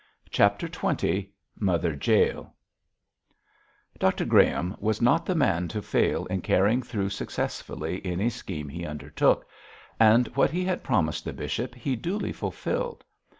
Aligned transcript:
CHAPTER 0.31 0.67
XX 0.67 1.29
MOTHER 1.59 1.95
JAEL 1.95 2.55
Doctor 3.99 4.25
Graham 4.25 4.75
was 4.79 4.99
not 4.99 5.27
the 5.27 5.35
man 5.35 5.67
to 5.67 5.81
fail 5.83 6.25
in 6.25 6.41
carrying 6.41 6.81
through 6.81 7.09
successfully 7.09 8.01
any 8.03 8.31
scheme 8.31 8.67
he 8.67 8.83
undertook, 8.83 9.45
and 9.99 10.27
what 10.29 10.49
he 10.49 10.65
had 10.65 10.81
promised 10.83 11.23
the 11.23 11.33
bishop 11.33 11.75
he 11.75 11.95
duly 11.95 12.31
fulfilled. 12.31 13.03